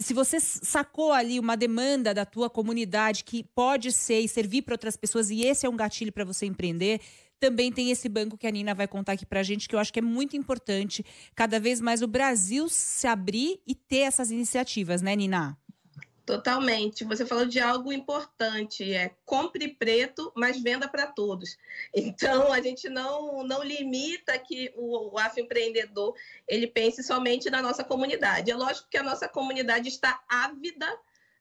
se 0.00 0.14
você 0.14 0.40
sacou 0.40 1.12
ali 1.12 1.38
uma 1.38 1.56
demanda 1.56 2.14
da 2.14 2.24
tua 2.24 2.48
comunidade 2.48 3.22
que 3.22 3.44
pode 3.44 3.92
ser 3.92 4.20
e 4.20 4.28
servir 4.28 4.62
para 4.62 4.74
outras 4.74 4.96
pessoas 4.96 5.30
e 5.30 5.42
esse 5.42 5.66
é 5.66 5.68
um 5.68 5.76
gatilho 5.76 6.10
para 6.10 6.24
você 6.24 6.46
empreender, 6.46 7.00
também 7.38 7.70
tem 7.70 7.90
esse 7.90 8.08
banco 8.08 8.36
que 8.36 8.46
a 8.46 8.50
Nina 8.50 8.74
vai 8.74 8.88
contar 8.88 9.12
aqui 9.12 9.26
para 9.26 9.40
a 9.40 9.42
gente, 9.42 9.68
que 9.68 9.74
eu 9.74 9.78
acho 9.78 9.92
que 9.92 9.98
é 9.98 10.02
muito 10.02 10.36
importante 10.36 11.04
cada 11.34 11.60
vez 11.60 11.80
mais 11.80 12.00
o 12.02 12.06
Brasil 12.06 12.68
se 12.68 13.06
abrir 13.06 13.60
e 13.66 13.74
ter 13.74 14.00
essas 14.00 14.30
iniciativas, 14.30 15.02
né, 15.02 15.14
Nina? 15.14 15.56
Totalmente. 16.30 17.04
Você 17.04 17.26
falou 17.26 17.44
de 17.44 17.58
algo 17.58 17.92
importante, 17.92 18.94
é 18.94 19.10
compre 19.24 19.66
preto, 19.68 20.32
mas 20.36 20.62
venda 20.62 20.88
para 20.88 21.06
todos. 21.06 21.58
Então, 21.92 22.52
a 22.52 22.60
gente 22.60 22.88
não, 22.88 23.42
não 23.42 23.64
limita 23.64 24.38
que 24.38 24.72
o, 24.76 25.12
o 25.12 25.18
afroempreendedor 25.18 26.14
ele 26.46 26.66
pense 26.66 27.02
somente 27.02 27.50
na 27.50 27.60
nossa 27.60 27.82
comunidade. 27.82 28.50
É 28.50 28.54
lógico 28.54 28.88
que 28.88 28.96
a 28.96 29.02
nossa 29.02 29.26
comunidade 29.28 29.88
está 29.88 30.22
ávida 30.28 30.86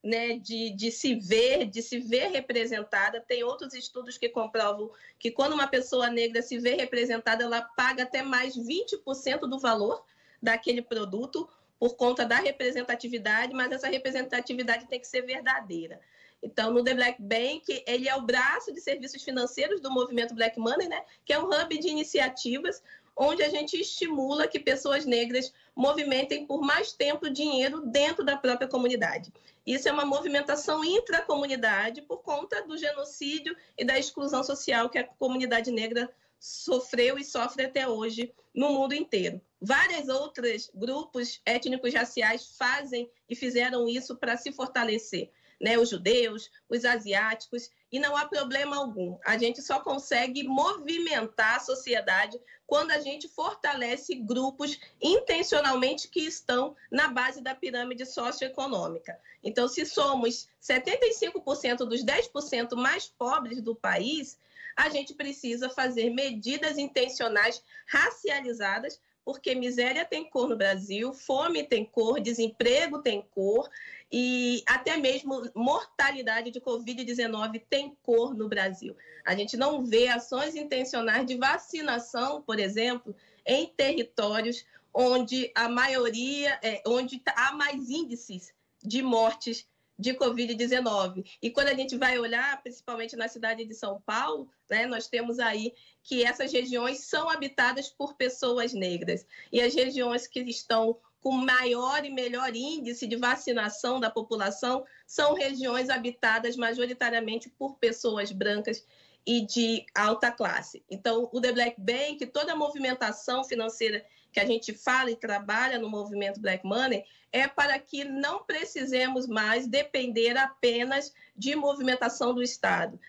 né, 0.03 0.37
de, 0.37 0.71
de 0.71 0.91
se 0.91 1.15
ver, 1.15 1.65
de 1.65 1.81
se 1.81 1.99
ver 1.99 2.31
representada. 2.31 3.21
Tem 3.21 3.43
outros 3.43 3.73
estudos 3.73 4.17
que 4.17 4.29
comprovam 4.29 4.89
que 5.19 5.29
quando 5.29 5.53
uma 5.53 5.67
pessoa 5.67 6.09
negra 6.09 6.41
se 6.41 6.57
vê 6.57 6.75
representada, 6.75 7.43
ela 7.43 7.61
paga 7.61 8.03
até 8.03 8.23
mais 8.23 8.55
20% 8.57 9.41
do 9.41 9.59
valor 9.59 10.03
daquele 10.41 10.81
produto 10.81 11.47
por 11.79 11.95
conta 11.95 12.25
da 12.25 12.37
representatividade, 12.37 13.53
mas 13.53 13.71
essa 13.71 13.87
representatividade 13.87 14.87
tem 14.87 14.99
que 14.99 15.07
ser 15.07 15.21
verdadeira. 15.21 15.99
Então, 16.41 16.71
no 16.71 16.83
The 16.83 16.93
Black 16.93 17.21
Bank, 17.21 17.83
ele 17.85 18.07
é 18.07 18.15
o 18.15 18.21
braço 18.21 18.73
de 18.73 18.79
serviços 18.79 19.23
financeiros 19.23 19.81
do 19.81 19.91
movimento 19.91 20.33
Black 20.33 20.59
Money, 20.59 20.87
né? 20.87 21.03
que 21.25 21.33
é 21.33 21.39
um 21.39 21.49
hub 21.49 21.77
de 21.77 21.87
iniciativas 21.87 22.81
onde 23.15 23.43
a 23.43 23.49
gente 23.49 23.75
estimula 23.77 24.47
que 24.47 24.57
pessoas 24.57 25.05
negras 25.05 25.53
movimentem 25.75 26.45
por 26.45 26.61
mais 26.61 26.93
tempo 26.93 27.29
dinheiro 27.29 27.81
dentro 27.81 28.23
da 28.23 28.37
própria 28.37 28.67
comunidade. 28.67 29.33
Isso 29.67 29.89
é 29.89 29.91
uma 29.91 30.05
movimentação 30.05 30.85
intracomunidade 30.85 32.01
por 32.01 32.19
conta 32.23 32.65
do 32.65 32.77
genocídio 32.77 33.55
e 33.77 33.83
da 33.83 33.99
exclusão 33.99 34.41
social 34.41 34.89
que 34.89 34.97
a 34.97 35.03
comunidade 35.03 35.69
negra 35.69 36.09
sofreu 36.39 37.17
e 37.17 37.23
sofre 37.23 37.65
até 37.65 37.87
hoje 37.87 38.33
no 38.55 38.69
mundo 38.69 38.93
inteiro. 38.93 39.41
Vários 39.61 40.07
outros 40.07 40.71
grupos 40.73 41.41
étnicos 41.45 41.93
raciais 41.93 42.55
fazem 42.57 43.09
e 43.29 43.35
fizeram 43.35 43.87
isso 43.87 44.15
para 44.15 44.37
se 44.37 44.51
fortalecer 44.51 45.31
né, 45.59 45.77
os 45.77 45.89
judeus, 45.89 46.49
os 46.69 46.85
asiáticos, 46.85 47.69
e 47.91 47.99
não 47.99 48.15
há 48.15 48.25
problema 48.25 48.77
algum. 48.77 49.17
A 49.25 49.37
gente 49.37 49.61
só 49.61 49.79
consegue 49.79 50.43
movimentar 50.43 51.55
a 51.55 51.59
sociedade 51.59 52.39
quando 52.65 52.91
a 52.91 52.99
gente 52.99 53.27
fortalece 53.27 54.15
grupos 54.15 54.79
intencionalmente 55.01 56.07
que 56.07 56.21
estão 56.21 56.75
na 56.91 57.07
base 57.07 57.41
da 57.41 57.55
pirâmide 57.55 58.05
socioeconômica. 58.05 59.19
Então, 59.43 59.67
se 59.67 59.85
somos 59.85 60.47
75% 60.61 61.77
dos 61.77 62.03
10% 62.05 62.75
mais 62.75 63.07
pobres 63.07 63.61
do 63.61 63.75
país, 63.75 64.37
a 64.75 64.89
gente 64.89 65.13
precisa 65.13 65.69
fazer 65.69 66.09
medidas 66.09 66.77
intencionais 66.77 67.63
racializadas 67.87 68.99
porque 69.29 69.53
miséria 69.53 70.05
tem 70.05 70.27
cor 70.27 70.49
no 70.49 70.57
Brasil, 70.57 71.13
fome 71.13 71.63
tem 71.63 71.85
cor, 71.85 72.19
desemprego 72.19 72.99
tem 72.99 73.21
cor, 73.21 73.69
e 74.11 74.63
até 74.65 74.97
mesmo 74.97 75.47
mortalidade 75.53 76.49
de 76.49 76.59
Covid-19 76.59 77.61
tem 77.69 77.95
cor 78.01 78.33
no 78.33 78.49
Brasil. 78.49 78.97
A 79.23 79.35
gente 79.35 79.55
não 79.55 79.85
vê 79.85 80.07
ações 80.07 80.55
intencionais 80.55 81.27
de 81.27 81.35
vacinação, 81.37 82.41
por 82.41 82.59
exemplo, 82.59 83.15
em 83.45 83.67
territórios 83.67 84.65
onde 84.91 85.51
a 85.53 85.69
maioria, 85.69 86.59
é, 86.63 86.81
onde 86.87 87.21
há 87.35 87.53
mais 87.53 87.87
índices 87.87 88.51
de 88.83 89.03
mortes 89.03 89.67
de 89.99 90.13
Covid-19. 90.13 91.25
E 91.41 91.51
quando 91.51 91.67
a 91.67 91.73
gente 91.73 91.97
vai 91.97 92.17
olhar, 92.17 92.63
principalmente 92.63 93.17
na 93.17 93.27
cidade 93.27 93.65
de 93.65 93.75
São 93.75 94.01
Paulo, 94.05 94.49
né, 94.69 94.85
nós 94.85 95.09
temos 95.09 95.39
aí 95.39 95.73
que 96.01 96.23
essas 96.23 96.53
regiões 96.53 96.99
são 96.99 97.29
habitadas 97.29 97.89
por 97.89 98.15
pessoas 98.15 98.73
negras. 98.73 99.27
E 99.51 99.59
as 99.59 99.75
regiões 99.75 100.25
que 100.25 100.39
estão 100.39 100.97
com 101.19 101.33
maior 101.33 102.05
e 102.05 102.09
melhor 102.09 102.55
índice 102.55 103.05
de 103.05 103.17
vacinação 103.17 103.99
da 103.99 104.09
população 104.09 104.85
são 105.05 105.33
regiões 105.33 105.89
habitadas 105.89 106.55
majoritariamente 106.55 107.49
por 107.49 107.75
pessoas 107.75 108.31
brancas 108.31 108.85
e 109.25 109.45
de 109.45 109.85
alta 109.93 110.31
classe. 110.31 110.81
Então, 110.89 111.29
o 111.33 111.41
The 111.41 111.51
Black 111.51 111.75
Bank, 111.81 112.25
toda 112.27 112.53
a 112.53 112.55
movimentação 112.55 113.43
financeira 113.43 114.05
que 114.31 114.39
a 114.39 114.45
gente 114.45 114.73
fala 114.73 115.11
e 115.11 115.15
trabalha 115.15 115.79
no 115.79 115.89
movimento 115.89 116.39
Black 116.39 116.65
Money, 116.65 117.03
é 117.31 117.47
para 117.47 117.77
que 117.79 118.03
não 118.03 118.43
precisemos 118.43 119.27
mais 119.27 119.67
depender 119.67 120.37
apenas 120.37 121.13
de 121.35 121.55
movimentação 121.55 122.33
do 122.33 122.41
Estado. 122.41 122.99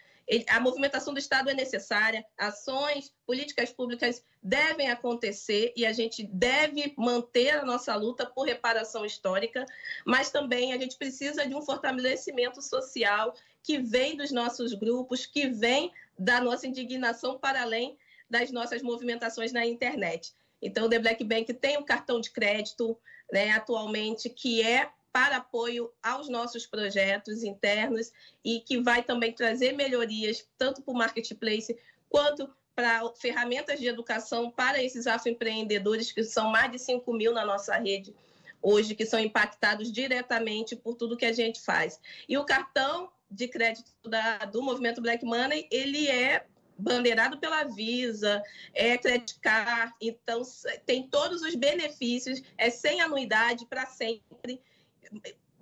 A 0.49 0.61
movimentação 0.61 1.13
do 1.13 1.19
Estado 1.19 1.51
é 1.51 1.55
necessária, 1.55 2.25
ações, 2.39 3.13
políticas 3.27 3.73
públicas 3.73 4.23
devem 4.41 4.89
acontecer 4.89 5.73
e 5.77 5.85
a 5.85 5.93
gente 5.93 6.23
deve 6.23 6.95
manter 6.97 7.51
a 7.51 7.65
nossa 7.65 7.95
luta 7.97 8.25
por 8.25 8.47
reparação 8.47 9.05
histórica, 9.05 9.67
mas 10.07 10.31
também 10.31 10.73
a 10.73 10.79
gente 10.79 10.97
precisa 10.97 11.47
de 11.47 11.55
um 11.55 11.63
fortalecimento 11.63 12.63
social 12.63 13.35
que 13.63 13.79
vem 13.79 14.17
dos 14.17 14.31
nossos 14.31 14.73
grupos, 14.73 15.27
que 15.27 15.49
vem 15.49 15.93
da 16.17 16.41
nossa 16.41 16.67
indignação 16.67 17.37
para 17.37 17.63
além 17.63 17.99
das 18.29 18.53
nossas 18.53 18.83
movimentações 18.83 19.53
na 19.53 19.67
internet. 19.67 20.33
Então, 20.63 20.87
o 20.87 20.89
The 20.89 20.99
Black 20.99 21.25
Bank 21.25 21.53
tem 21.55 21.79
um 21.79 21.85
cartão 21.85 22.21
de 22.21 22.31
crédito 22.31 22.97
né, 23.33 23.51
atualmente 23.51 24.29
que 24.29 24.63
é 24.63 24.91
para 25.13 25.39
apoio 25.39 25.91
aos 26.03 26.29
nossos 26.29 26.67
projetos 26.67 27.43
internos 27.43 28.13
e 28.45 28.61
que 28.61 28.81
vai 28.81 29.03
também 29.03 29.33
trazer 29.33 29.73
melhorias 29.73 30.47
tanto 30.57 30.83
para 30.83 30.93
o 30.93 30.97
marketplace 30.97 31.77
quanto 32.09 32.49
para 32.75 33.09
ferramentas 33.15 33.79
de 33.79 33.89
educação 33.89 34.51
para 34.51 34.83
esses 34.83 35.07
afroempreendedores, 35.07 36.13
que 36.13 36.23
são 36.23 36.51
mais 36.51 36.71
de 36.71 36.79
5 36.79 37.13
mil 37.13 37.33
na 37.33 37.45
nossa 37.45 37.77
rede 37.77 38.15
hoje, 38.63 38.95
que 38.95 39.07
são 39.07 39.19
impactados 39.19 39.91
diretamente 39.91 40.77
por 40.77 40.95
tudo 40.95 41.17
que 41.17 41.25
a 41.25 41.33
gente 41.33 41.61
faz. 41.61 42.01
E 42.29 42.39
o 42.39 42.45
cartão 42.45 43.11
de 43.31 43.49
crédito 43.49 43.91
da, 44.05 44.39
do 44.39 44.63
movimento 44.63 45.01
Black 45.01 45.25
Money, 45.25 45.69
ele 45.71 46.09
é 46.09 46.47
bandeirado 46.81 47.39
pela 47.39 47.65
Visa, 47.65 48.43
é 48.75 48.97
credit 48.99 49.39
card, 49.41 49.93
então 50.01 50.43
tem 50.87 51.07
todos 51.09 51.43
os 51.43 51.55
benefícios, 51.55 52.43
é 52.57 52.71
sem 52.71 53.01
anuidade 53.01 53.67
para 53.67 53.87
sempre. 53.87 54.61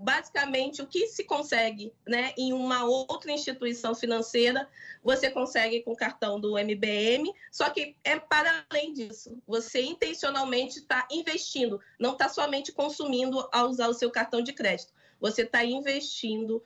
Basicamente, 0.00 0.80
o 0.80 0.86
que 0.86 1.08
se 1.08 1.24
consegue 1.24 1.92
né, 2.06 2.32
em 2.38 2.52
uma 2.52 2.84
outra 2.84 3.32
instituição 3.32 3.96
financeira, 3.96 4.68
você 5.02 5.28
consegue 5.28 5.82
com 5.82 5.92
o 5.92 5.96
cartão 5.96 6.38
do 6.38 6.56
MBM, 6.56 7.32
só 7.50 7.68
que 7.68 7.96
é 8.04 8.16
para 8.16 8.64
além 8.70 8.92
disso. 8.92 9.42
Você 9.46 9.82
intencionalmente 9.82 10.78
está 10.78 11.06
investindo, 11.10 11.80
não 11.98 12.12
está 12.12 12.28
somente 12.28 12.70
consumindo 12.70 13.48
ao 13.50 13.68
usar 13.68 13.88
o 13.88 13.94
seu 13.94 14.10
cartão 14.10 14.40
de 14.40 14.52
crédito. 14.52 14.92
Você 15.20 15.42
está 15.42 15.64
investindo 15.64 16.62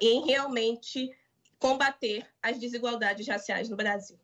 em 0.00 0.26
realmente 0.26 1.10
combater 1.62 2.26
as 2.42 2.58
desigualdades 2.58 3.24
raciais 3.28 3.68
no 3.68 3.76
Brasil. 3.76 4.18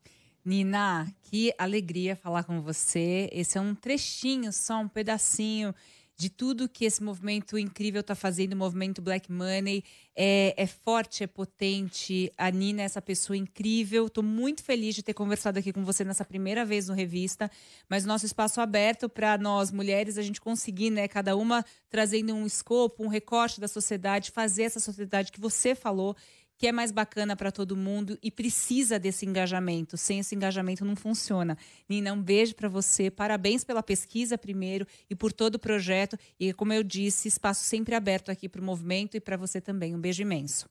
Nina, 0.45 1.07
que 1.23 1.55
alegria 1.57 2.17
falar 2.17 2.43
com 2.43 2.61
você. 2.61 3.29
Esse 3.31 3.57
é 3.57 3.61
um 3.61 3.77
trechinho, 3.77 4.53
só 4.53 4.81
um 4.81 4.89
pedacinho 4.89 5.73
de 6.17 6.29
tudo 6.29 6.69
que 6.69 6.85
esse 6.85 7.01
movimento 7.01 7.57
incrível 7.57 8.01
está 8.01 8.17
fazendo, 8.17 8.55
o 8.55 8.57
movimento 8.57 9.01
Black 9.01 9.31
Money. 9.31 9.85
É, 10.17 10.53
é, 10.57 10.67
forte, 10.67 11.23
é 11.23 11.29
potente. 11.29 12.33
A 12.37 12.51
Nina 12.51 12.83
é 12.83 12.87
essa 12.87 13.01
pessoa 13.01 13.37
incrível. 13.37 14.07
Estou 14.09 14.25
muito 14.25 14.65
feliz 14.65 14.97
de 14.97 15.03
ter 15.05 15.15
conversado 15.15 15.61
aqui 15.61 15.73
com 15.73 15.85
você 15.85 16.03
nessa 16.03 16.25
primeira 16.25 16.65
vez 16.65 16.89
no 16.89 16.95
Revista. 16.95 17.49
Mas 17.89 18.05
nosso 18.05 18.27
espaço 18.27 18.61
aberto 18.61 19.09
para 19.09 19.39
nós, 19.39 19.71
mulheres, 19.71 20.19
a 20.19 20.23
gente 20.23 20.41
conseguir, 20.41 20.91
né, 20.91 21.07
cada 21.07 21.37
uma 21.37 21.65
trazendo 21.89 22.35
um 22.35 22.45
escopo, 22.45 23.05
um 23.05 23.09
recorte 23.09 23.61
da 23.61 23.69
sociedade, 23.69 24.33
fazer 24.33 24.65
essa 24.65 24.81
sociedade 24.81 25.31
que 25.31 25.41
você 25.41 25.73
falou 25.73 26.17
que 26.59 26.67
é 26.67 26.73
mais 26.73 26.91
bacana 26.91 27.37
para 27.37 27.53
todo 27.53 27.77
mundo 27.77 28.19
e 28.21 28.33
precisa 28.33 28.99
desse 28.99 29.25
engajamento. 29.25 29.97
Sem 29.97 30.19
esse 30.19 30.35
engajamento 30.35 30.85
não 30.85 30.97
funciona. 30.97 31.57
Nina, 31.89 32.13
um 32.13 32.21
beijo 32.21 32.57
para 32.57 32.69
você. 32.69 33.11
Parabéns 33.13 33.63
pela 33.63 33.81
pesquisa 33.81 34.37
primeiro 34.37 34.85
e 35.09 35.15
por 35.15 35.33
todo 35.33 35.55
o 35.55 35.59
projeto. 35.59 36.19
E 36.39 36.53
como 36.53 36.73
eu 36.73 36.83
disse, 36.83 37.29
espaço 37.29 37.63
sempre 37.63 37.95
aberto 37.95 38.31
aqui 38.31 38.49
para 38.49 38.61
o 38.61 38.65
movimento 38.65 39.17
e 39.17 39.21
para 39.21 39.37
você 39.37 39.61
também. 39.61 39.95
Um 39.95 40.01
beijo 40.01 40.21
imenso. 40.21 40.69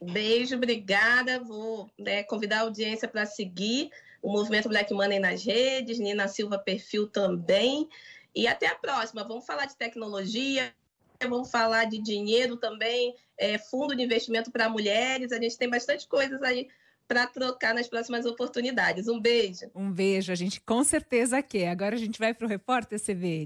Beijo, 0.00 0.56
obrigada. 0.56 1.38
Vou 1.40 1.90
né, 1.98 2.22
convidar 2.22 2.60
a 2.60 2.62
audiência 2.62 3.06
para 3.06 3.26
seguir 3.26 3.90
o 4.22 4.32
movimento 4.32 4.70
Black 4.70 4.94
Money 4.94 5.20
nas 5.20 5.44
redes, 5.44 5.98
Nina 5.98 6.26
Silva 6.26 6.58
Perfil 6.58 7.06
também. 7.06 7.86
E 8.34 8.48
até 8.48 8.66
a 8.66 8.74
próxima. 8.74 9.24
Vamos 9.24 9.44
falar 9.44 9.66
de 9.66 9.76
tecnologia, 9.76 10.72
vamos 11.28 11.50
falar 11.50 11.84
de 11.84 11.98
dinheiro 11.98 12.56
também, 12.56 13.14
é, 13.40 13.58
fundo 13.58 13.96
de 13.96 14.02
investimento 14.02 14.50
para 14.50 14.68
mulheres. 14.68 15.32
A 15.32 15.40
gente 15.40 15.56
tem 15.56 15.68
bastante 15.68 16.06
coisas 16.06 16.40
aí 16.42 16.68
para 17.08 17.26
trocar 17.26 17.74
nas 17.74 17.88
próximas 17.88 18.24
oportunidades. 18.24 19.08
Um 19.08 19.20
beijo. 19.20 19.68
Um 19.74 19.90
beijo, 19.90 20.30
a 20.30 20.36
gente 20.36 20.60
com 20.60 20.84
certeza 20.84 21.42
quer. 21.42 21.68
Agora 21.68 21.96
a 21.96 21.98
gente 21.98 22.20
vai 22.20 22.32
para 22.32 22.46
o 22.46 22.48
Repórter 22.48 23.00
CBN. 23.00 23.38